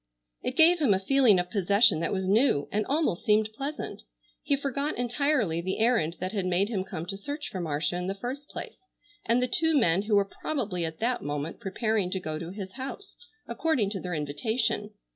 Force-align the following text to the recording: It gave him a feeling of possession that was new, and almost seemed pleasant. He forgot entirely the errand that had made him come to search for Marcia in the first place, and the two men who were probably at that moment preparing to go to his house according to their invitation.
It 0.41 0.57
gave 0.57 0.79
him 0.79 0.95
a 0.95 0.99
feeling 0.99 1.37
of 1.37 1.51
possession 1.51 1.99
that 1.99 2.11
was 2.11 2.27
new, 2.27 2.67
and 2.71 2.87
almost 2.87 3.23
seemed 3.23 3.53
pleasant. 3.53 4.01
He 4.41 4.55
forgot 4.55 4.97
entirely 4.97 5.61
the 5.61 5.77
errand 5.77 6.15
that 6.19 6.31
had 6.31 6.47
made 6.47 6.69
him 6.69 6.83
come 6.83 7.05
to 7.05 7.15
search 7.15 7.49
for 7.51 7.61
Marcia 7.61 7.97
in 7.97 8.07
the 8.07 8.15
first 8.15 8.49
place, 8.49 8.77
and 9.27 9.43
the 9.43 9.47
two 9.47 9.77
men 9.77 10.01
who 10.01 10.15
were 10.15 10.25
probably 10.41 10.85
at 10.85 10.97
that 11.01 11.21
moment 11.21 11.59
preparing 11.59 12.09
to 12.09 12.19
go 12.19 12.39
to 12.39 12.49
his 12.49 12.71
house 12.77 13.15
according 13.47 13.91
to 13.91 13.99
their 13.99 14.15
invitation. 14.15 14.89